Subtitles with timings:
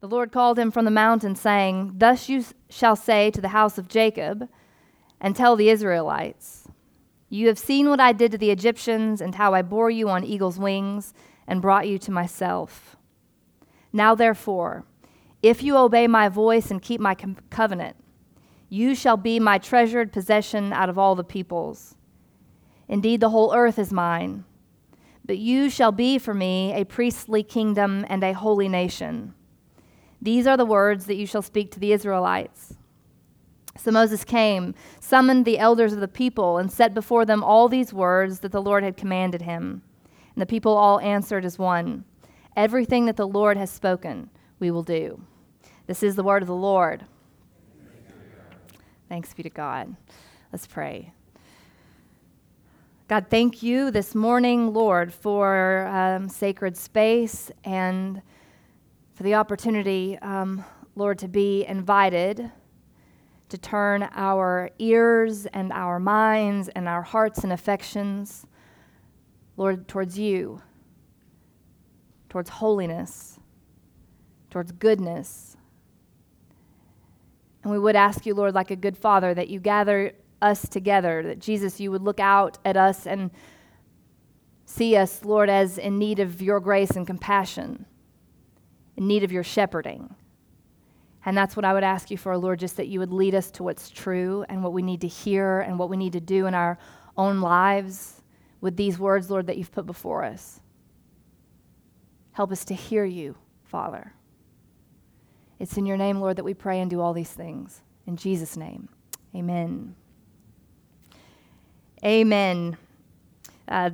[0.00, 3.78] The Lord called him from the mountain, saying, Thus you shall say to the house
[3.78, 4.48] of Jacob,
[5.20, 6.68] and tell the Israelites,
[7.28, 10.22] You have seen what I did to the Egyptians, and how I bore you on
[10.22, 11.14] eagle's wings,
[11.48, 12.96] and brought you to myself.
[13.92, 14.84] Now, therefore,
[15.42, 17.16] if you obey my voice and keep my
[17.50, 17.96] covenant,
[18.68, 21.96] you shall be my treasured possession out of all the peoples.
[22.86, 24.44] Indeed, the whole earth is mine,
[25.24, 29.34] but you shall be for me a priestly kingdom and a holy nation.
[30.20, 32.74] These are the words that you shall speak to the Israelites.
[33.76, 37.92] So Moses came, summoned the elders of the people, and set before them all these
[37.92, 39.82] words that the Lord had commanded him.
[40.34, 42.04] And the people all answered as one
[42.56, 45.22] Everything that the Lord has spoken, we will do.
[45.86, 47.04] This is the word of the Lord.
[49.08, 49.94] Thanks be to God.
[50.52, 51.12] Let's pray.
[53.06, 58.20] God, thank you this morning, Lord, for um, sacred space and
[59.18, 60.64] for the opportunity, um,
[60.94, 62.52] Lord, to be invited
[63.48, 68.46] to turn our ears and our minds and our hearts and affections,
[69.56, 70.62] Lord, towards you,
[72.28, 73.40] towards holiness,
[74.50, 75.56] towards goodness.
[77.64, 81.24] And we would ask you, Lord, like a good father, that you gather us together,
[81.24, 83.32] that Jesus, you would look out at us and
[84.64, 87.84] see us, Lord, as in need of your grace and compassion
[88.98, 90.12] in need of your shepherding.
[91.24, 93.48] And that's what I would ask you for, Lord, just that you would lead us
[93.52, 96.46] to what's true and what we need to hear and what we need to do
[96.46, 96.78] in our
[97.16, 98.22] own lives
[98.60, 100.60] with these words, Lord, that you've put before us.
[102.32, 104.12] Help us to hear you, Father.
[105.60, 107.82] It's in your name, Lord, that we pray and do all these things.
[108.04, 108.88] In Jesus' name,
[109.32, 109.94] amen.
[112.04, 112.76] Amen.
[113.68, 113.90] Uh,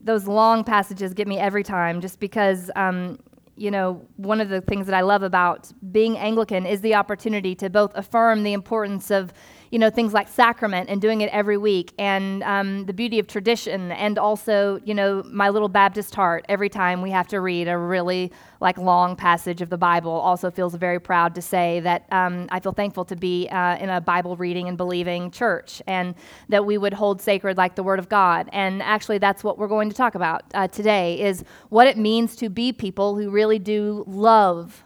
[0.00, 3.18] those long passages get me every time just because um,
[3.56, 7.54] you know, one of the things that I love about being Anglican is the opportunity
[7.56, 9.32] to both affirm the importance of
[9.76, 13.26] you know, things like sacrament and doing it every week, and um, the beauty of
[13.26, 16.46] tradition, and also, you know, my little Baptist heart.
[16.48, 20.50] Every time we have to read a really like long passage of the Bible, also
[20.50, 24.00] feels very proud to say that um, I feel thankful to be uh, in a
[24.00, 26.14] Bible reading and believing church, and
[26.48, 28.48] that we would hold sacred like the Word of God.
[28.54, 32.34] And actually, that's what we're going to talk about uh, today: is what it means
[32.36, 34.85] to be people who really do love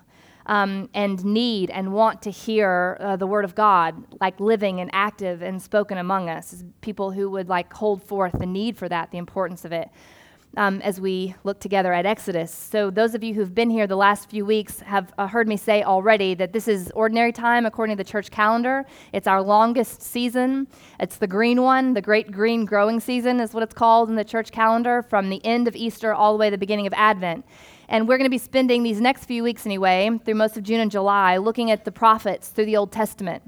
[0.50, 4.90] um, and need and want to hear uh, the word of God, like living and
[4.92, 9.12] active and spoken among us, people who would like hold forth the need for that,
[9.12, 9.88] the importance of it.
[10.56, 12.52] Um, as we look together at Exodus.
[12.52, 15.56] So, those of you who've been here the last few weeks have uh, heard me
[15.56, 18.84] say already that this is ordinary time according to the church calendar.
[19.12, 20.66] It's our longest season.
[20.98, 24.24] It's the green one, the great green growing season is what it's called in the
[24.24, 27.44] church calendar, from the end of Easter all the way to the beginning of Advent.
[27.90, 30.78] And we're going to be spending these next few weeks, anyway, through most of June
[30.78, 33.42] and July, looking at the prophets through the Old Testament.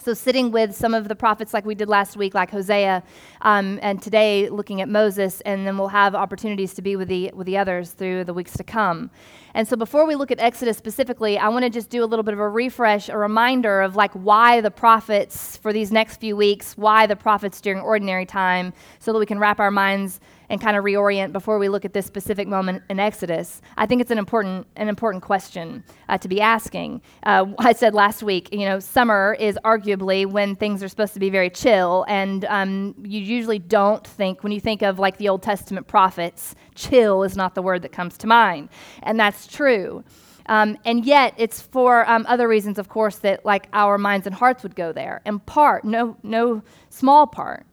[0.00, 3.02] So, sitting with some of the prophets like we did last week, like Hosea,
[3.40, 7.32] um, and today looking at Moses, and then we'll have opportunities to be with the,
[7.34, 9.10] with the others through the weeks to come.
[9.52, 12.22] And so, before we look at Exodus specifically, I want to just do a little
[12.22, 16.36] bit of a refresh, a reminder of like why the prophets for these next few
[16.36, 20.20] weeks, why the prophets during ordinary time, so that we can wrap our minds
[20.52, 24.02] and kind of reorient before we look at this specific moment in Exodus, I think
[24.02, 27.00] it's an important, an important question uh, to be asking.
[27.22, 31.20] Uh, I said last week, you know, summer is arguably when things are supposed to
[31.20, 35.30] be very chill, and um, you usually don't think, when you think of like the
[35.30, 38.68] Old Testament prophets, chill is not the word that comes to mind.
[39.02, 40.04] And that's true.
[40.46, 44.34] Um, and yet, it's for um, other reasons, of course, that like our minds and
[44.34, 45.22] hearts would go there.
[45.24, 47.64] In part, no, no small part,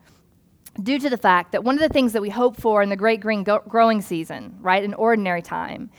[0.81, 2.95] due to the fact that one of the things that we hope for in the
[2.95, 5.90] great green go- growing season, right, in ordinary time,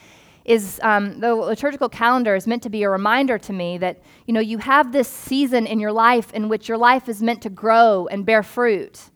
[0.45, 4.35] is um, the liturgical calendar is meant to be a reminder to me that you
[4.35, 7.51] know you have this season in your life in which your life is meant to
[7.51, 9.11] grow and bear fruit.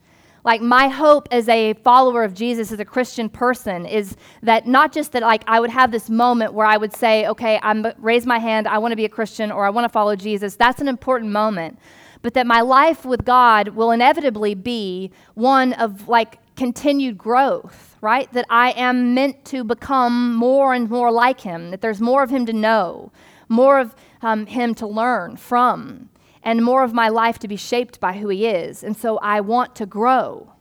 [0.45, 4.93] Like my hope as a follower of jesus as a christian person is that not
[4.93, 8.27] just that like i would have this moment where i would say okay i'm raise
[8.27, 10.83] my hand i want to be a christian or i want to follow jesus that's
[10.83, 11.79] an important moment
[12.25, 18.33] but that my life with God will inevitably be one of like continued growth, right?
[18.33, 22.31] That I am meant to become more and more like Him, that there's more of
[22.31, 23.13] Him to know,
[23.51, 26.09] more of um, Him to learn from,
[26.43, 28.83] and more of my life to be shaped by who He is.
[28.83, 30.55] And so I want to grow.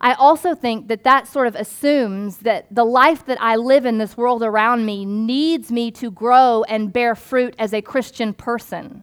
[0.00, 3.98] I also think that that sort of assumes that the life that I live in
[3.98, 9.02] this world around me needs me to grow and bear fruit as a Christian person.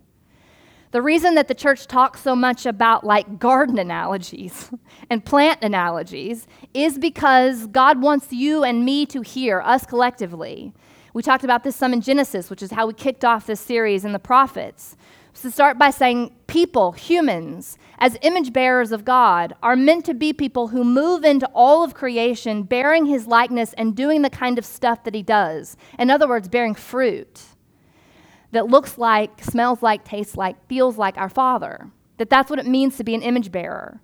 [0.93, 4.69] The reason that the church talks so much about like garden analogies
[5.09, 10.71] and plant analogies is because God wants you and me to hear, us collectively.
[11.15, 14.05] We talked about this some in Genesis, which is how we kicked off this series
[14.05, 14.95] in the prophets.
[15.33, 20.31] So start by saying people, humans, as image bearers of God, are meant to be
[20.31, 24.65] people who move into all of creation bearing his likeness and doing the kind of
[24.65, 25.75] stuff that he does.
[25.97, 27.41] In other words, bearing fruit
[28.53, 31.89] that looks like, smells like, tastes like, feels like our Father.
[32.17, 33.99] That that's what it means to be an image bearer.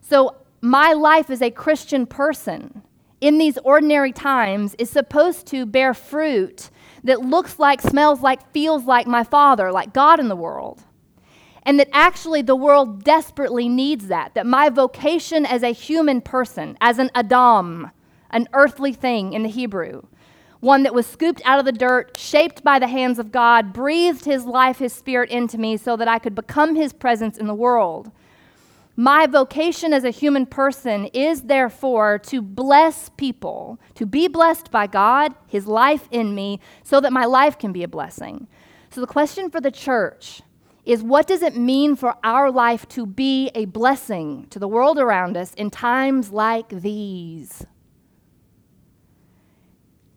[0.00, 2.82] So my life as a Christian person
[3.20, 6.70] in these ordinary times is supposed to bear fruit
[7.04, 10.82] that looks like, smells like, feels like my Father, like God in the world.
[11.62, 14.34] And that actually the world desperately needs that.
[14.34, 17.92] That my vocation as a human person, as an Adam,
[18.30, 20.02] an earthly thing in the Hebrew,
[20.62, 24.24] one that was scooped out of the dirt, shaped by the hands of God, breathed
[24.24, 27.54] his life, his spirit into me so that I could become his presence in the
[27.54, 28.12] world.
[28.94, 34.86] My vocation as a human person is therefore to bless people, to be blessed by
[34.86, 38.46] God, His life in me, so that my life can be a blessing.
[38.90, 40.42] So the question for the church
[40.84, 44.98] is what does it mean for our life to be a blessing to the world
[44.98, 47.66] around us in times like these?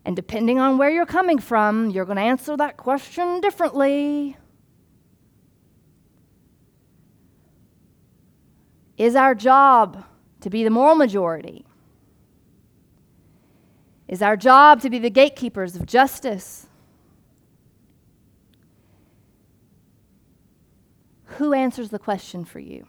[0.06, 4.36] And depending on where you're coming from, you're going to answer that question differently.
[8.96, 10.04] Is our job
[10.42, 11.66] to be the moral majority?
[14.06, 16.68] Is our job to be the gatekeepers of justice?
[21.24, 22.86] Who answers the question for you?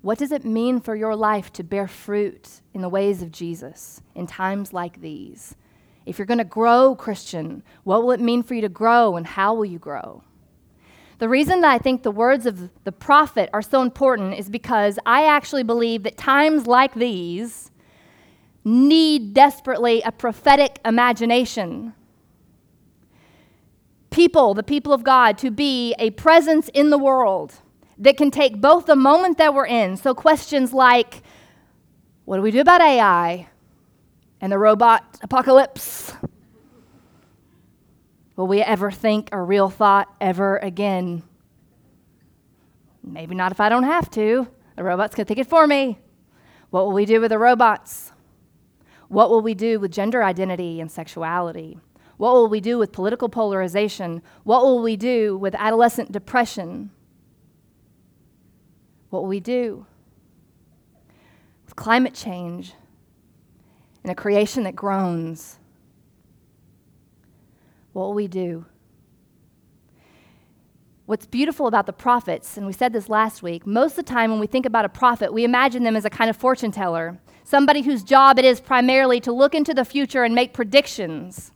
[0.00, 4.00] What does it mean for your life to bear fruit in the ways of Jesus
[4.14, 5.54] in times like these?
[6.04, 9.26] If you're going to grow, Christian, what will it mean for you to grow and
[9.26, 10.22] how will you grow?
[11.18, 14.98] The reason that I think the words of the prophet are so important is because
[15.06, 17.70] I actually believe that times like these
[18.64, 21.94] need desperately a prophetic imagination.
[24.10, 27.54] People, the people of God, to be a presence in the world
[27.98, 31.22] that can take both the moment that we're in, so questions like,
[32.24, 33.48] what do we do about AI
[34.42, 36.12] and the robot apocalypse?
[38.36, 41.22] Will we ever think a real thought ever again?
[43.04, 44.48] Maybe not if I don't have to.
[44.76, 45.98] The robot's going to think it for me.
[46.70, 48.12] What will we do with the robots?
[49.08, 51.78] What will we do with gender identity and sexuality?
[52.16, 54.22] What will we do with political polarization?
[54.42, 56.90] What will we do with adolescent depression?
[59.10, 59.86] What will we do
[61.64, 62.72] with climate change
[64.02, 65.58] and a creation that groans?
[67.92, 68.64] What will we do?
[71.06, 74.30] What's beautiful about the prophets, and we said this last week, most of the time
[74.30, 77.18] when we think about a prophet, we imagine them as a kind of fortune teller,
[77.44, 81.50] somebody whose job it is primarily to look into the future and make predictions.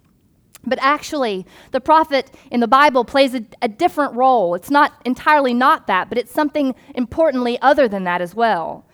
[0.64, 4.56] But actually, the prophet in the Bible plays a, a, different role.
[4.56, 8.85] It's not entirely not that, but it's something importantly other than that as well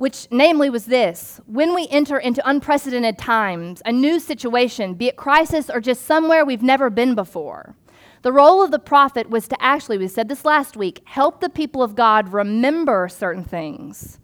[0.00, 5.16] which namely was this when we enter into unprecedented times, a new situation, be it
[5.16, 7.76] crisis or just somewhere we've never been before,
[8.22, 11.50] the role of the prophet was to actually, we said this last week, help the
[11.50, 14.18] people of God remember certain things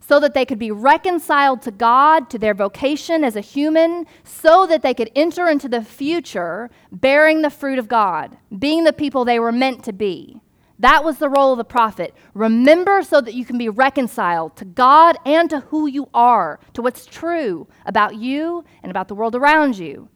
[0.00, 4.66] so that they could be reconciled to God, to their vocation as a human, so
[4.66, 9.26] that they could enter into the future bearing the fruit of God, being the people
[9.26, 10.39] they were meant to be.
[10.80, 12.14] That was the role of the prophet.
[12.32, 16.80] Remember so that you can be reconciled to God and to who you are, to
[16.80, 20.08] what's true about you and about the world around you.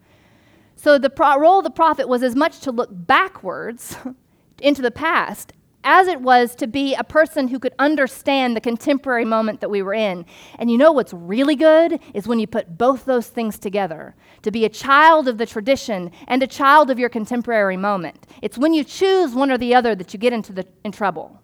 [0.75, 3.97] So the pro- role of the prophet was as much to look backwards
[4.63, 5.53] into the past
[5.85, 9.83] as it was to be a person who could understand the contemporary moment that we
[9.83, 10.25] were in.
[10.59, 14.51] And you know what's really good is when you put both those things together to
[14.51, 18.27] be a child of the tradition and a child of your contemporary moment.
[18.43, 21.41] It's when you choose one or the other that you get into the, in trouble.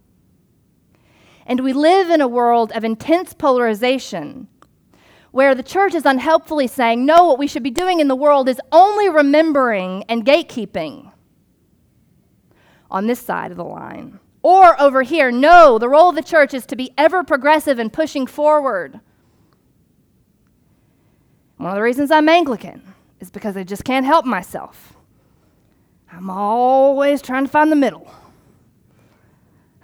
[1.46, 4.48] And we live in a world of intense polarization
[5.32, 8.48] where the church is unhelpfully saying, no, what we should be doing in the world
[8.48, 11.12] is only remembering and gatekeeping
[12.90, 14.18] on this side of the line.
[14.42, 17.92] Or over here, no, the role of the church is to be ever progressive and
[17.92, 19.00] pushing forward.
[21.58, 22.82] One of the reasons I'm Anglican
[23.20, 24.94] is because I just can't help myself.
[26.10, 28.12] I'm always trying to find the middle.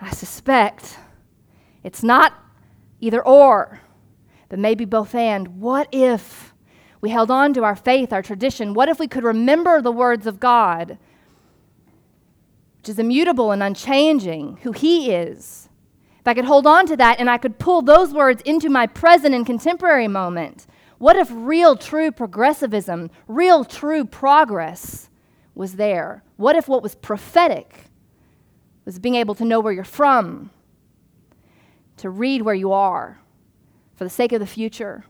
[0.01, 0.99] I suspect
[1.85, 2.33] it's not
[3.01, 3.81] either or,
[4.49, 5.61] but maybe both and.
[5.61, 6.55] What if
[7.01, 8.73] we held on to our faith, our tradition?
[8.73, 10.99] What if we could remember the words of God
[12.87, 15.69] which is immutable and unchanging, who He is,
[16.21, 18.87] if I could hold on to that and I could pull those words into my
[18.87, 25.11] present and contemporary moment, What if real, true progressivism, real, true progress
[25.57, 26.23] was there?
[26.37, 27.87] What if what was prophetic
[28.85, 30.51] was being able to know where you're from,
[31.97, 33.19] to read where you are
[33.97, 35.05] for the sake of the future?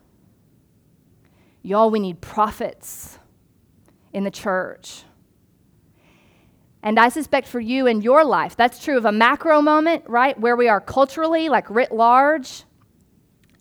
[1.62, 3.18] Y'all, we need prophets
[4.14, 5.02] in the church.
[6.82, 10.38] And I suspect for you in your life, that's true of a macro moment, right?
[10.38, 12.64] Where we are culturally, like writ large,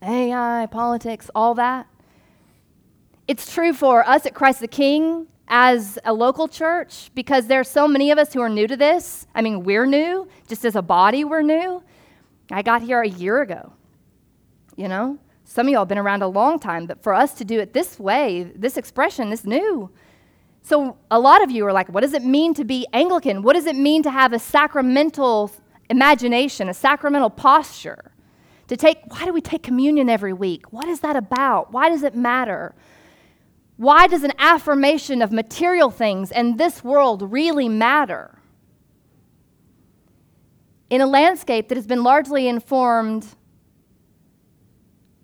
[0.01, 1.87] AI, politics, all that.
[3.27, 7.63] It's true for us at Christ the King as a local church because there are
[7.65, 9.25] so many of us who are new to this.
[9.33, 11.83] I mean, we're new, just as a body, we're new.
[12.51, 13.73] I got here a year ago.
[14.75, 17.45] You know, some of y'all have been around a long time, but for us to
[17.45, 19.89] do it this way, this expression is new.
[20.65, 23.43] So a lot of you are like, what does it mean to be Anglican?
[23.43, 25.51] What does it mean to have a sacramental
[25.91, 28.11] imagination, a sacramental posture?
[28.69, 30.73] To take, why do we take communion every week?
[30.73, 31.71] What is that about?
[31.71, 32.73] Why does it matter?
[33.77, 38.39] Why does an affirmation of material things and this world really matter?
[40.89, 43.27] In a landscape that has been largely informed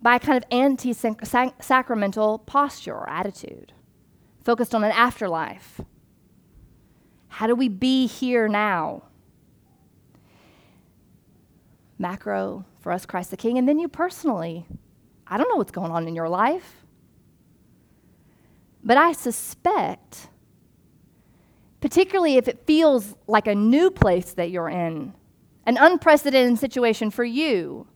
[0.00, 3.72] by a kind of anti sacramental posture or attitude,
[4.44, 5.80] focused on an afterlife.
[7.28, 9.04] How do we be here now?
[11.98, 14.66] Macro for us, Christ the King, and then you personally.
[15.26, 16.84] I don't know what's going on in your life.
[18.84, 20.28] But I suspect,
[21.80, 25.14] particularly if it feels like a new place that you're in,
[25.64, 27.86] an unprecedented situation for you,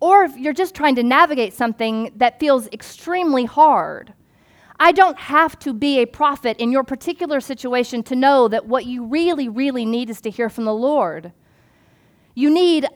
[0.00, 4.12] or if you're just trying to navigate something that feels extremely hard.
[4.78, 8.86] I don't have to be a prophet in your particular situation to know that what
[8.86, 11.32] you really, really need is to hear from the Lord.
[12.34, 12.86] You need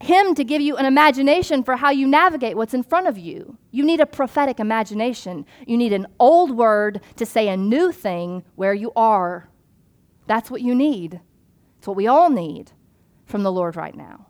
[0.00, 3.58] him to give you an imagination for how you navigate what's in front of you.
[3.72, 5.44] You need a prophetic imagination.
[5.66, 9.48] You need an old word to say a new thing where you are.
[10.28, 11.20] That's what you need.
[11.78, 12.70] It's what we all need
[13.26, 14.27] from the Lord right now.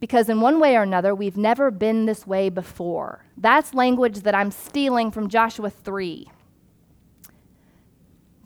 [0.00, 3.24] Because in one way or another, we've never been this way before.
[3.36, 6.30] That's language that I'm stealing from Joshua 3.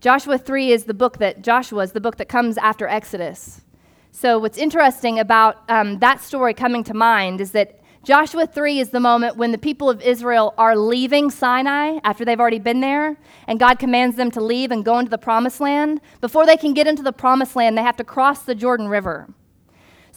[0.01, 3.61] Joshua 3 is the book that Joshua is the book that comes after Exodus.
[4.11, 8.91] So, what's interesting about um, that story coming to mind is that Joshua 3 is
[8.91, 13.17] the moment when the people of Israel are leaving Sinai after they've already been there,
[13.47, 16.01] and God commands them to leave and go into the promised land.
[16.21, 19.29] Before they can get into the promised land, they have to cross the Jordan River.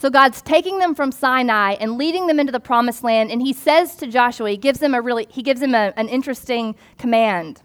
[0.06, 3.54] So God's taking them from Sinai and leading them into the promised land, and he
[3.54, 7.64] says to Joshua, he gives him a really, he gives him a, an interesting command.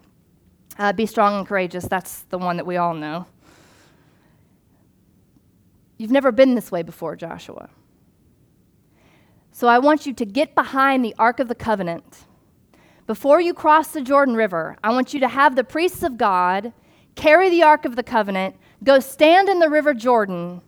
[0.79, 1.85] Uh, be strong and courageous.
[1.85, 3.27] That's the one that we all know.
[5.99, 7.69] You've never been this way before, Joshua.
[9.51, 12.25] So I want you to get behind the Ark of the Covenant.
[13.05, 16.73] Before you cross the Jordan River, I want you to have the priests of God
[17.13, 20.63] carry the Ark of the Covenant, go stand in the River Jordan,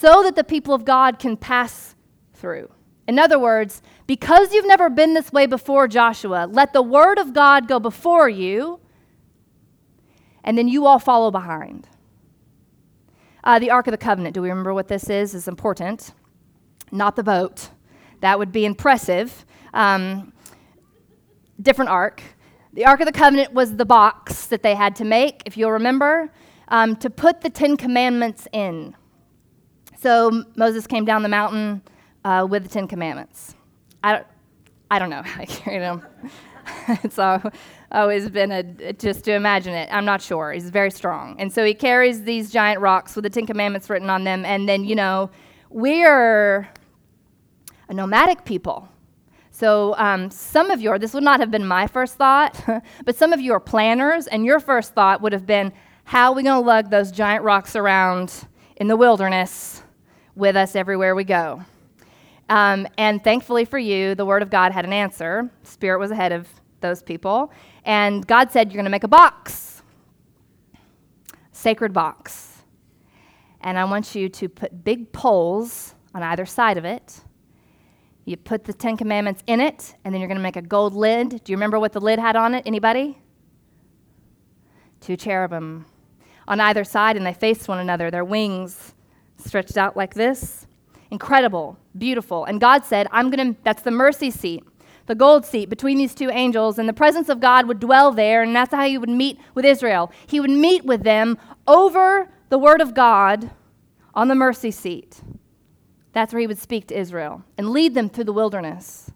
[0.00, 1.94] so that the people of God can pass
[2.34, 2.68] through.
[3.06, 7.32] In other words, because you've never been this way before, Joshua, let the word of
[7.32, 8.80] God go before you,
[10.42, 11.86] and then you all follow behind.
[13.44, 15.34] Uh, the Ark of the Covenant, do we remember what this is?
[15.34, 16.12] Is important.
[16.90, 17.70] Not the boat.
[18.20, 19.44] That would be impressive.
[19.74, 20.32] Um,
[21.60, 22.22] different ark.
[22.72, 25.72] The Ark of the Covenant was the box that they had to make, if you'll
[25.72, 26.32] remember,
[26.68, 28.96] um, to put the Ten Commandments in.
[30.04, 31.80] So Moses came down the mountain
[32.26, 33.54] uh, with the Ten Commandments.
[34.02, 34.20] I,
[34.90, 36.02] I don't know how I carried them.
[37.02, 37.18] it's
[37.90, 39.88] always been a, just to imagine it.
[39.90, 40.52] I'm not sure.
[40.52, 41.36] He's very strong.
[41.38, 44.44] And so he carries these giant rocks with the Ten Commandments written on them.
[44.44, 45.30] And then, you know,
[45.70, 46.68] we're
[47.88, 48.86] a nomadic people.
[49.52, 52.62] So um, some of you, are, this would not have been my first thought,
[53.06, 55.72] but some of you are planners, and your first thought would have been,
[56.04, 58.46] how are we going to lug those giant rocks around
[58.76, 59.80] in the wilderness
[60.36, 61.64] with us everywhere we go?
[62.48, 65.50] Um, and thankfully for you, the Word of God had an answer.
[65.62, 66.48] Spirit was ahead of
[66.80, 67.52] those people.
[67.84, 69.82] And God said, You're going to make a box,
[71.52, 72.62] sacred box.
[73.60, 77.20] And I want you to put big poles on either side of it.
[78.26, 80.94] You put the Ten Commandments in it, and then you're going to make a gold
[80.94, 81.42] lid.
[81.44, 82.62] Do you remember what the lid had on it?
[82.66, 83.18] Anybody?
[85.00, 85.86] Two cherubim
[86.48, 88.10] on either side, and they faced one another.
[88.10, 88.93] Their wings
[89.44, 90.66] stretched out like this.
[91.10, 92.44] Incredible, beautiful.
[92.44, 94.64] And God said, I'm going to, that's the mercy seat
[95.06, 98.42] the gold seat between these two angels, and the presence of God would dwell there,
[98.42, 100.10] and that's how he would meet with Israel.
[100.26, 103.50] He would meet with them over the word of God
[104.14, 105.20] on the mercy seat.
[106.12, 109.10] That's where he would speak to Israel and lead them through the wilderness.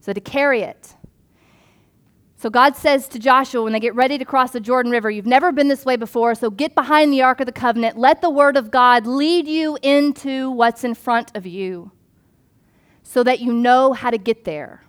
[0.00, 0.94] So to carry it.
[2.40, 5.26] So God says to Joshua when they get ready to cross the Jordan River, You've
[5.26, 7.98] never been this way before, so get behind the Ark of the Covenant.
[7.98, 11.92] Let the word of God lead you into what's in front of you
[13.02, 14.82] so that you know how to get there.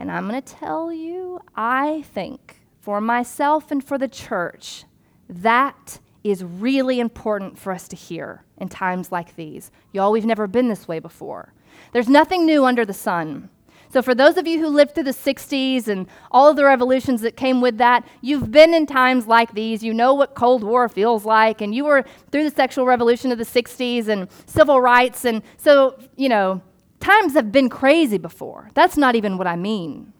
[0.00, 4.82] And I'm going to tell you, I think for myself and for the church,
[5.28, 9.70] that is really important for us to hear in times like these.
[9.92, 11.52] Y'all, we've never been this way before.
[11.92, 13.48] There's nothing new under the sun.
[13.88, 17.20] So, for those of you who lived through the 60s and all of the revolutions
[17.22, 19.82] that came with that, you've been in times like these.
[19.82, 23.38] You know what Cold War feels like, and you were through the sexual revolution of
[23.38, 25.24] the 60s and civil rights.
[25.24, 26.62] And so, you know,
[27.00, 28.70] times have been crazy before.
[28.74, 30.12] That's not even what I mean.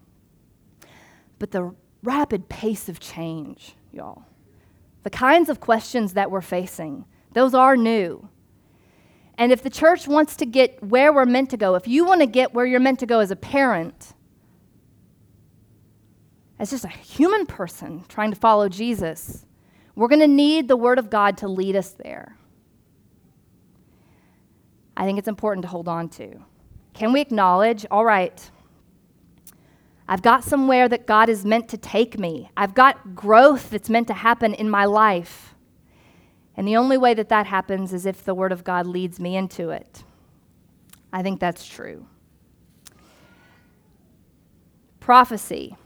[1.38, 4.24] But the rapid pace of change, y'all,
[5.02, 8.28] the kinds of questions that we're facing, those are new.
[9.38, 12.20] And if the church wants to get where we're meant to go, if you want
[12.20, 14.14] to get where you're meant to go as a parent,
[16.58, 19.44] as just a human person trying to follow Jesus,
[19.94, 22.36] we're going to need the Word of God to lead us there.
[24.96, 26.42] I think it's important to hold on to.
[26.94, 28.50] Can we acknowledge, all right,
[30.08, 34.06] I've got somewhere that God is meant to take me, I've got growth that's meant
[34.06, 35.54] to happen in my life.
[36.56, 39.36] And the only way that that happens is if the Word of God leads me
[39.36, 40.04] into it.
[41.12, 42.06] I think that's true.
[45.00, 45.76] Prophecy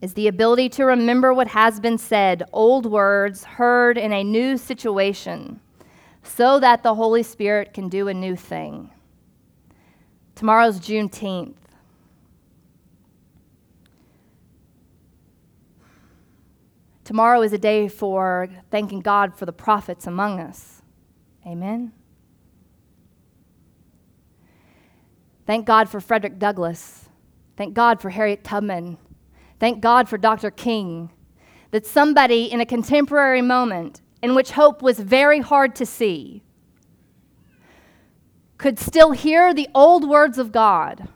[0.00, 4.56] is the ability to remember what has been said, old words heard in a new
[4.56, 5.60] situation,
[6.22, 8.90] so that the Holy Spirit can do a new thing.
[10.34, 11.54] Tomorrow's Juneteenth.
[17.04, 20.82] Tomorrow is a day for thanking God for the prophets among us.
[21.46, 21.92] Amen.
[25.46, 27.08] Thank God for Frederick Douglass.
[27.56, 28.98] Thank God for Harriet Tubman.
[29.58, 30.50] Thank God for Dr.
[30.50, 31.10] King.
[31.72, 36.42] That somebody in a contemporary moment in which hope was very hard to see
[38.58, 41.08] could still hear the old words of God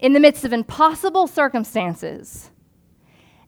[0.00, 2.50] in the midst of impossible circumstances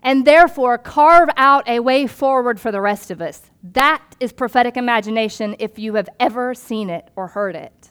[0.03, 3.51] and therefore carve out a way forward for the rest of us.
[3.62, 7.91] That is prophetic imagination if you have ever seen it or heard it.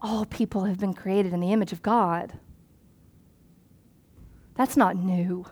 [0.00, 2.34] All people have been created in the image of God.
[4.54, 5.46] That's not new.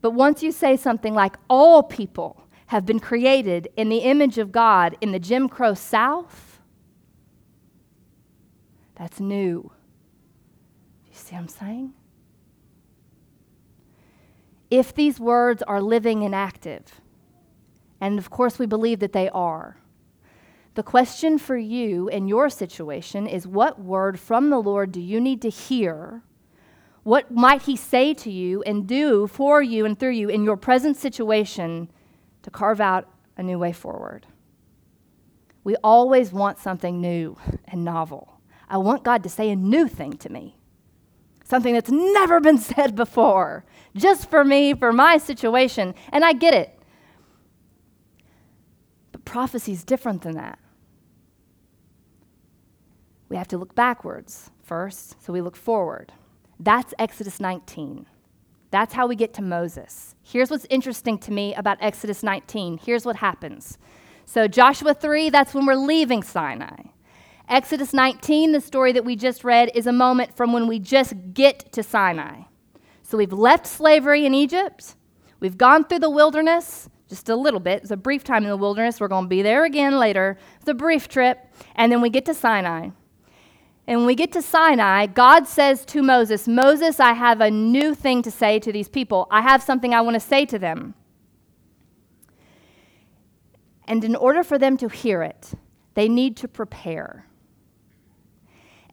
[0.00, 4.52] But once you say something like, all people have been created in the image of
[4.52, 6.60] God in the Jim Crow South,
[8.94, 9.72] that's new.
[11.24, 11.94] See what I'm saying?
[14.70, 17.00] If these words are living and active,
[17.98, 19.78] and of course we believe that they are,
[20.74, 25.18] the question for you in your situation is what word from the Lord do you
[25.18, 26.22] need to hear?
[27.04, 30.58] What might He say to you and do for you and through you in your
[30.58, 31.90] present situation
[32.42, 33.08] to carve out
[33.38, 34.26] a new way forward?
[35.62, 38.40] We always want something new and novel.
[38.68, 40.58] I want God to say a new thing to me
[41.54, 43.64] something that's never been said before,
[43.94, 45.94] just for me, for my situation.
[46.10, 46.76] And I get it.
[49.12, 50.58] But prophecy is different than that.
[53.28, 56.12] We have to look backwards first, so we look forward.
[56.58, 58.06] That's Exodus 19.
[58.72, 60.16] That's how we get to Moses.
[60.24, 62.78] Here's what's interesting to me about Exodus 19.
[62.84, 63.78] Here's what happens.
[64.24, 66.93] So, Joshua 3, that's when we're leaving Sinai.
[67.48, 71.14] Exodus 19, the story that we just read, is a moment from when we just
[71.32, 72.42] get to Sinai.
[73.02, 74.96] So we've left slavery in Egypt,
[75.40, 77.82] we've gone through the wilderness just a little bit.
[77.82, 79.00] It's a brief time in the wilderness.
[79.00, 80.38] We're going to be there again later.
[80.58, 81.38] It's a brief trip.
[81.76, 82.90] And then we get to Sinai.
[83.86, 87.94] And when we get to Sinai, God says to Moses, Moses, I have a new
[87.94, 89.26] thing to say to these people.
[89.30, 90.94] I have something I want to say to them.
[93.86, 95.52] And in order for them to hear it,
[95.92, 97.26] they need to prepare.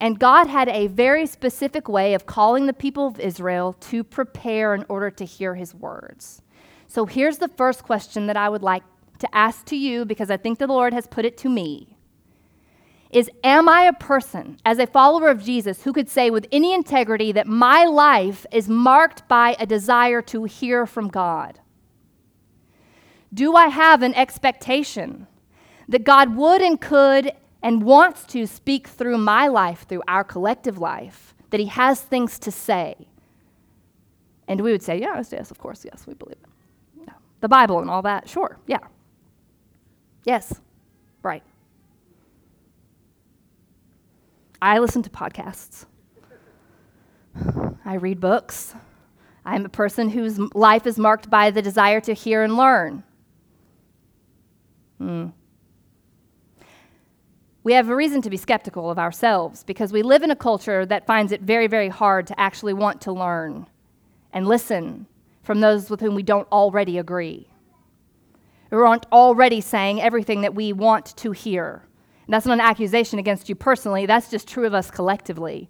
[0.02, 4.74] And God had a very specific way of calling the people of Israel to prepare
[4.74, 6.42] in order to hear his words.
[6.88, 8.82] So here's the first question that I would like
[9.20, 11.96] to ask to you because I think the Lord has put it to me.
[13.12, 16.74] Is am I a person, as a follower of Jesus, who could say with any
[16.74, 21.60] integrity that my life is marked by a desire to hear from God?
[23.32, 25.28] Do I have an expectation
[25.88, 30.78] that God would and could and wants to speak through my life, through our collective
[30.78, 32.96] life, that he has things to say.
[34.48, 36.50] And we would say, yes, yes, of course, yes, we believe it.
[37.08, 37.14] Yeah.
[37.40, 38.80] The Bible and all that, sure, yeah.
[40.26, 40.60] Yes,
[41.24, 41.44] right.
[44.62, 45.86] I listen to podcasts.
[47.86, 48.76] I read books.
[49.46, 53.04] I'm a person whose life is marked by the desire to hear and learn.
[55.00, 55.28] Hmm.
[57.64, 60.86] We have a reason to be skeptical of ourselves because we live in a culture
[60.88, 63.68] that finds it very, very hard to actually want to learn
[64.34, 65.06] and listen
[65.44, 67.48] from those with whom we don't already agree,
[68.72, 71.84] who aren't already saying everything that we want to hear.
[72.26, 75.70] And that's not an accusation against you personally, that's just true of us collectively.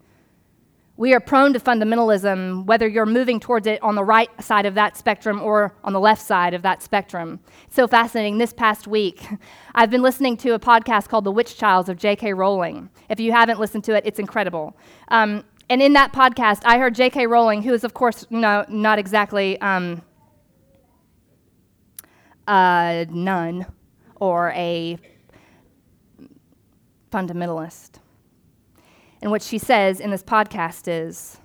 [1.02, 4.76] We are prone to fundamentalism, whether you're moving towards it on the right side of
[4.76, 7.40] that spectrum or on the left side of that spectrum.
[7.66, 8.38] It's so fascinating.
[8.38, 9.28] This past week,
[9.74, 12.34] I've been listening to a podcast called The Witch Trials of J.K.
[12.34, 12.92] Rowling.
[13.10, 14.78] If you haven't listened to it, it's incredible.
[15.08, 17.26] Um, and in that podcast, I heard J.K.
[17.26, 20.04] Rowling, who is, of course, no, not exactly um,
[22.48, 23.66] a nun
[24.18, 25.00] or a
[27.12, 27.98] fundamentalist.
[29.22, 31.38] And what she says in this podcast is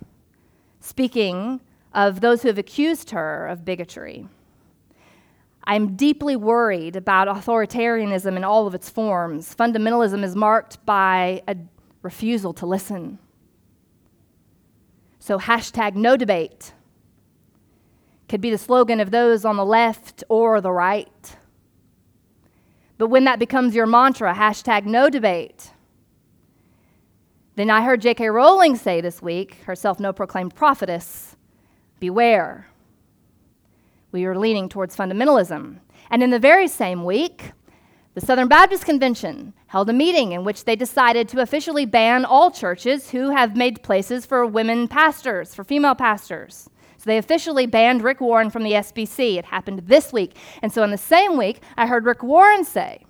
[0.79, 1.61] speaking
[1.93, 4.27] of those who have accused her of bigotry.
[5.63, 9.53] I'm deeply worried about authoritarianism in all of its forms.
[9.53, 11.57] Fundamentalism is marked by a
[12.01, 13.19] refusal to listen.
[15.19, 16.71] So, hashtag no debate
[18.29, 21.35] could be the slogan of those on the left or the right.
[22.97, 25.71] But when that becomes your mantra, hashtag no debate,
[27.57, 28.29] then I heard J.K.
[28.29, 31.35] Rowling say this week, herself no proclaimed prophetess,
[31.99, 32.67] beware.
[34.11, 35.79] We are leaning towards fundamentalism.
[36.11, 37.53] And in the very same week,
[38.13, 42.51] the Southern Baptist Convention held a meeting in which they decided to officially ban all
[42.51, 46.69] churches who have made places for women pastors, for female pastors.
[46.97, 49.37] So they officially banned Rick Warren from the SBC.
[49.37, 50.37] It happened this week.
[50.61, 53.03] And so in the same week, I heard Rick Warren say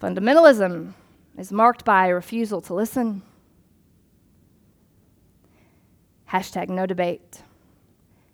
[0.00, 0.94] fundamentalism
[1.38, 3.22] is marked by a refusal to listen.
[6.30, 7.42] Hashtag no debate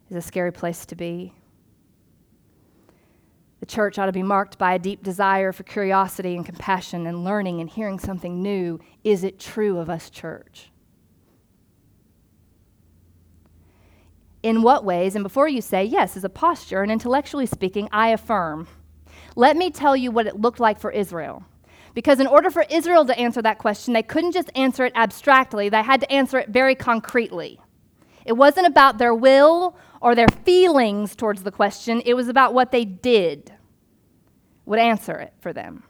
[0.09, 1.35] is a scary place to be.
[3.61, 7.25] The church ought to be marked by a deep desire for curiosity and compassion and
[7.25, 8.81] learning and hearing something new.
[9.05, 10.71] Is it true of us, church?
[14.43, 18.09] In what ways, and before you say yes, as a posture, and intellectually speaking, I
[18.09, 18.67] affirm,
[19.37, 21.45] let me tell you what it looked like for Israel.
[21.95, 25.69] Because in order for Israel to answer that question, they couldn't just answer it abstractly,
[25.69, 27.61] they had to answer it very concretely.
[28.27, 32.73] It wasn't about their will or their feelings towards the question, it was about what
[32.73, 33.53] they did
[34.67, 35.85] would answer it for them.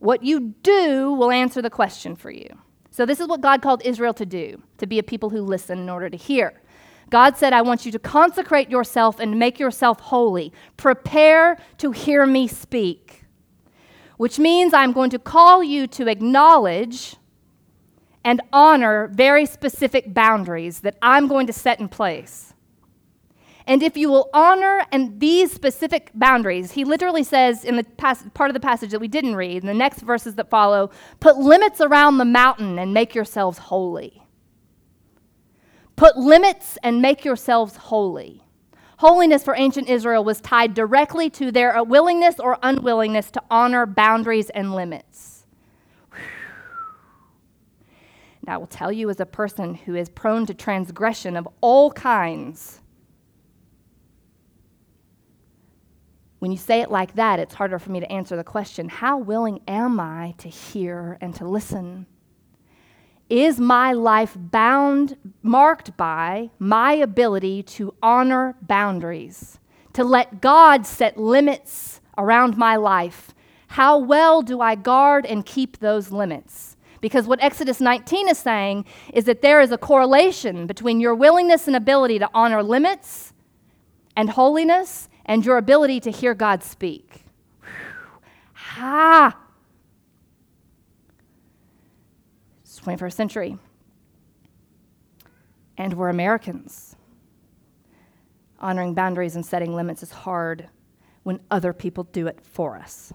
[0.00, 2.48] What you do will answer the question for you.
[2.90, 5.78] So, this is what God called Israel to do to be a people who listen
[5.78, 6.60] in order to hear.
[7.08, 10.52] God said, I want you to consecrate yourself and make yourself holy.
[10.76, 13.21] Prepare to hear me speak
[14.22, 17.16] which means I'm going to call you to acknowledge
[18.22, 22.54] and honor very specific boundaries that I'm going to set in place.
[23.66, 28.22] And if you will honor and these specific boundaries, he literally says in the pas-
[28.32, 31.36] part of the passage that we didn't read, in the next verses that follow, put
[31.38, 34.22] limits around the mountain and make yourselves holy.
[35.96, 38.44] Put limits and make yourselves holy.
[39.02, 44.48] Holiness for ancient Israel was tied directly to their willingness or unwillingness to honor boundaries
[44.50, 45.44] and limits.
[48.46, 51.90] Now, I will tell you, as a person who is prone to transgression of all
[51.90, 52.80] kinds,
[56.38, 59.18] when you say it like that, it's harder for me to answer the question how
[59.18, 62.06] willing am I to hear and to listen?
[63.32, 69.58] Is my life bound, marked by my ability to honor boundaries,
[69.94, 73.32] to let God set limits around my life?
[73.68, 76.76] How well do I guard and keep those limits?
[77.00, 81.66] Because what Exodus 19 is saying is that there is a correlation between your willingness
[81.66, 83.32] and ability to honor limits
[84.14, 87.24] and holiness and your ability to hear God speak.
[88.52, 89.41] Ha!
[92.84, 93.58] 21st century.
[95.78, 96.96] And we're Americans.
[98.60, 100.68] Honoring boundaries and setting limits is hard
[101.22, 103.12] when other people do it for us.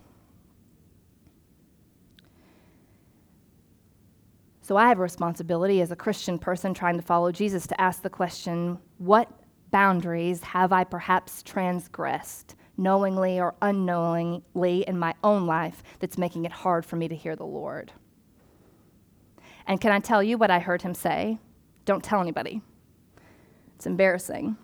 [4.62, 8.02] So I have a responsibility as a Christian person trying to follow Jesus to ask
[8.02, 9.32] the question what
[9.72, 16.52] boundaries have I perhaps transgressed, knowingly or unknowingly, in my own life that's making it
[16.52, 17.94] hard for me to hear the Lord?
[19.68, 21.38] And can I tell you what I heard him say?
[21.86, 22.62] Don't tell anybody.
[23.76, 24.58] It's embarrassing.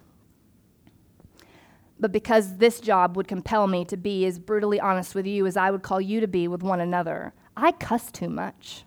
[1.99, 5.55] But because this job would compel me to be as brutally honest with you as
[5.55, 8.85] I would call you to be with one another, I cuss too much.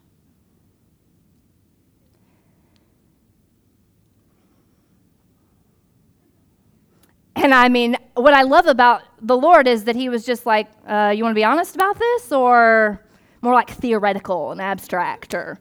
[7.36, 10.68] And I mean, what I love about the Lord is that He was just like,
[10.86, 12.32] uh, You want to be honest about this?
[12.32, 13.04] Or
[13.42, 15.34] more like theoretical and abstract?
[15.34, 15.60] Or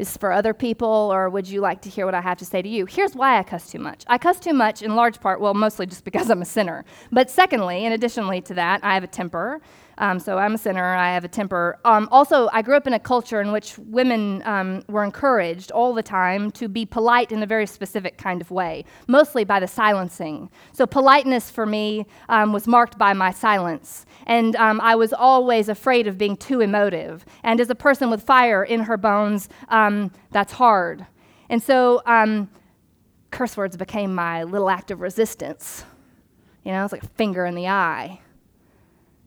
[0.00, 2.62] is for other people, or would you like to hear what I have to say
[2.62, 2.86] to you?
[2.86, 4.04] Here's why I cuss too much.
[4.08, 6.84] I cuss too much in large part, well, mostly just because I'm a sinner.
[7.12, 9.60] But secondly, and additionally to that, I have a temper.
[9.98, 10.94] Um, so I'm a sinner.
[10.94, 11.78] I have a temper.
[11.84, 15.92] Um, also, I grew up in a culture in which women um, were encouraged all
[15.92, 19.68] the time to be polite in a very specific kind of way, mostly by the
[19.68, 20.50] silencing.
[20.72, 24.06] So politeness for me um, was marked by my silence.
[24.26, 27.24] And um, I was always afraid of being too emotive.
[27.42, 31.06] And as a person with fire in her bones, um, that's hard.
[31.48, 32.02] And so
[33.30, 35.84] curse words became my little act of resistance.
[36.64, 38.20] You know, it's like a finger in the eye.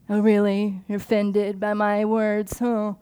[0.10, 0.82] Oh, really?
[0.88, 2.58] You're offended by my words?
[2.62, 2.98] Oh.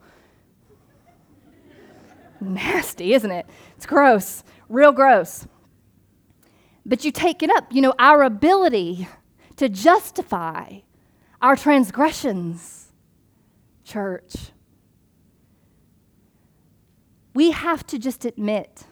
[2.40, 3.46] Nasty, isn't it?
[3.76, 5.46] It's gross, real gross.
[6.84, 7.72] But you take it up.
[7.72, 9.06] You know, our ability
[9.56, 10.80] to justify
[11.42, 12.92] our transgressions,
[13.84, 14.52] church.
[17.34, 18.84] We have to just admit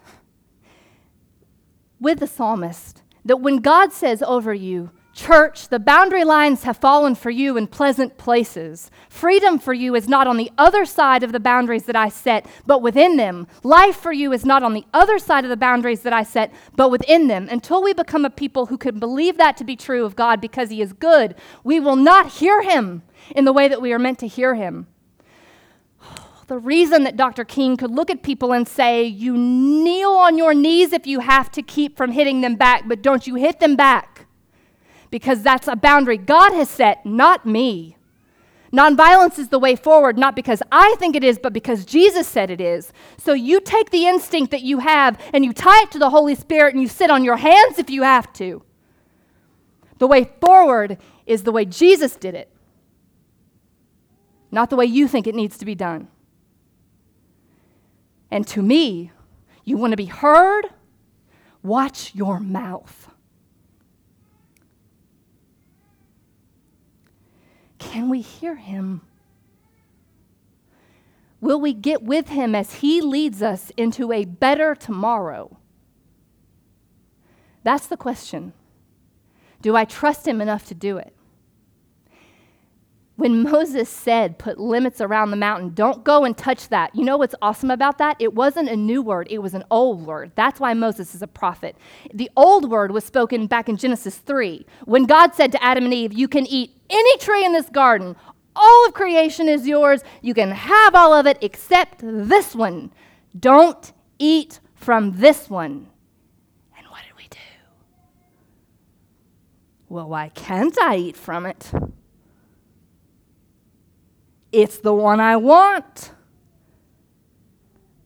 [1.99, 7.13] with the psalmist that when God says over you, Church, the boundary lines have fallen
[7.13, 8.89] for you in pleasant places.
[9.07, 12.47] Freedom for you is not on the other side of the boundaries that I set,
[12.65, 13.45] but within them.
[13.61, 16.51] Life for you is not on the other side of the boundaries that I set,
[16.75, 17.47] but within them.
[17.51, 20.71] Until we become a people who can believe that to be true of God because
[20.71, 23.03] He is good, we will not hear Him
[23.35, 24.87] in the way that we are meant to hear Him.
[26.47, 27.45] The reason that Dr.
[27.45, 31.51] King could look at people and say, You kneel on your knees if you have
[31.51, 34.25] to keep from hitting them back, but don't you hit them back
[35.11, 37.97] because that's a boundary God has set, not me.
[38.71, 42.49] Nonviolence is the way forward, not because I think it is, but because Jesus said
[42.49, 42.93] it is.
[43.17, 46.35] So you take the instinct that you have and you tie it to the Holy
[46.35, 48.63] Spirit and you sit on your hands if you have to.
[49.97, 52.49] The way forward is the way Jesus did it,
[54.51, 56.07] not the way you think it needs to be done.
[58.31, 59.11] And to me,
[59.65, 60.67] you want to be heard?
[61.61, 63.10] Watch your mouth.
[67.81, 69.01] Can we hear him?
[71.41, 75.57] Will we get with him as he leads us into a better tomorrow?
[77.63, 78.53] That's the question.
[79.63, 81.15] Do I trust him enough to do it?
[83.21, 86.95] When Moses said, put limits around the mountain, don't go and touch that.
[86.95, 88.15] You know what's awesome about that?
[88.17, 90.31] It wasn't a new word, it was an old word.
[90.33, 91.77] That's why Moses is a prophet.
[92.11, 95.93] The old word was spoken back in Genesis 3 when God said to Adam and
[95.93, 98.15] Eve, You can eat any tree in this garden.
[98.55, 100.01] All of creation is yours.
[100.23, 102.91] You can have all of it except this one.
[103.39, 105.91] Don't eat from this one.
[106.75, 107.37] And what did we do?
[109.89, 111.71] Well, why can't I eat from it?
[114.51, 116.11] It's the one I want.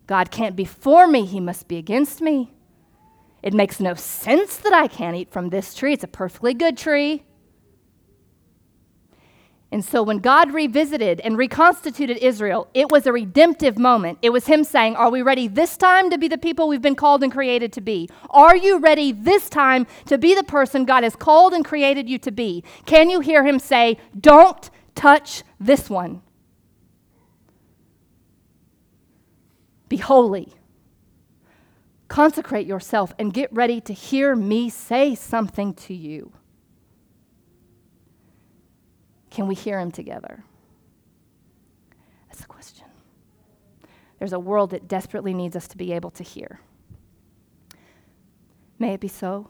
[0.07, 2.51] God can't be for me, He must be against me.
[3.41, 5.93] It makes no sense that I can't eat from this tree.
[5.93, 7.23] It's a perfectly good tree.
[9.71, 14.19] And so when God revisited and reconstituted Israel, it was a redemptive moment.
[14.21, 16.95] It was Him saying, Are we ready this time to be the people we've been
[16.95, 18.09] called and created to be?
[18.29, 22.17] Are you ready this time to be the person God has called and created you
[22.19, 22.63] to be?
[22.85, 26.21] Can you hear Him say, Don't touch this one?
[29.89, 30.53] Be holy.
[32.07, 36.31] Consecrate yourself and get ready to hear me say something to you.
[39.29, 40.43] Can we hear him together?
[42.27, 42.85] That's the question.
[44.19, 46.61] There's a world that desperately needs us to be able to hear.
[48.79, 49.49] May it be so.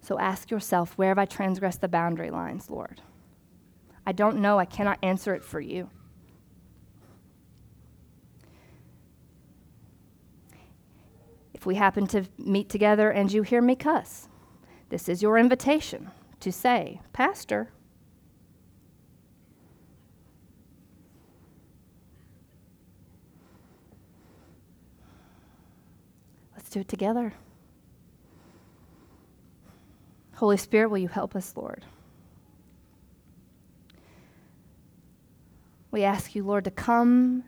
[0.00, 3.02] So ask yourself where have I transgressed the boundary lines, Lord?
[4.06, 4.58] I don't know.
[4.58, 5.90] I cannot answer it for you.
[11.58, 14.28] If we happen to meet together and you hear me cuss,
[14.90, 17.72] this is your invitation to say, Pastor,
[26.54, 27.34] let's do it together.
[30.36, 31.84] Holy Spirit, will you help us, Lord?
[35.90, 37.42] We ask you, Lord, to come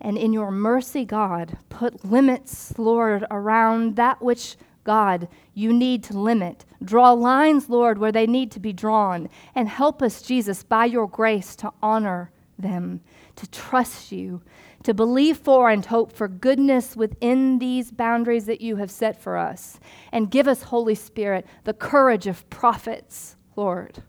[0.00, 6.18] and in your mercy, God, put limits, Lord, around that which, God, you need to
[6.18, 6.64] limit.
[6.82, 9.28] Draw lines, Lord, where they need to be drawn.
[9.54, 13.02] And help us, Jesus, by your grace to honor them,
[13.36, 14.42] to trust you,
[14.82, 19.36] to believe for and hope for goodness within these boundaries that you have set for
[19.36, 19.78] us.
[20.12, 24.02] And give us, Holy Spirit, the courage of prophets, Lord,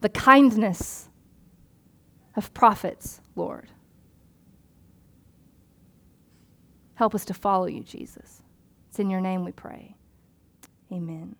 [0.00, 1.10] the kindness
[2.34, 3.20] of prophets.
[3.36, 3.70] Lord.
[6.94, 8.42] Help us to follow you, Jesus.
[8.88, 9.94] It's in your name we pray.
[10.90, 11.36] Amen.